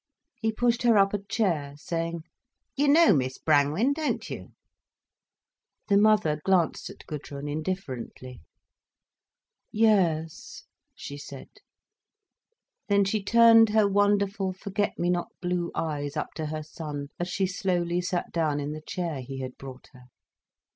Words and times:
He 0.39 0.51
pushed 0.51 0.81
her 0.81 0.97
up 0.97 1.13
a 1.13 1.19
chair, 1.21 1.73
saying 1.77 2.23
"You 2.75 2.87
know 2.87 3.13
Miss 3.13 3.37
Brangwen, 3.37 3.93
don't 3.93 4.27
you?" 4.31 4.53
The 5.89 5.97
mother 5.97 6.41
glanced 6.43 6.89
at 6.89 7.05
Gudrun 7.05 7.47
indifferently. 7.47 8.41
"Yes," 9.71 10.63
she 10.95 11.19
said. 11.19 11.49
Then 12.87 13.05
she 13.05 13.23
turned 13.23 13.69
her 13.69 13.87
wonderful, 13.87 14.53
forget 14.53 14.97
me 14.97 15.11
not 15.11 15.27
blue 15.39 15.69
eyes 15.75 16.17
up 16.17 16.33
to 16.37 16.47
her 16.47 16.63
son, 16.63 17.09
as 17.19 17.27
she 17.27 17.45
slowly 17.45 18.01
sat 18.01 18.31
down 18.31 18.59
in 18.59 18.71
the 18.71 18.81
chair 18.81 19.21
he 19.21 19.41
had 19.41 19.55
brought 19.55 19.89
her. 19.93 20.05